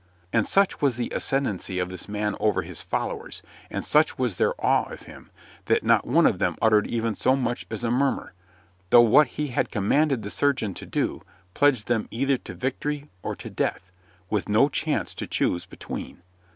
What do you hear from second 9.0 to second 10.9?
what he had commanded the surgeon to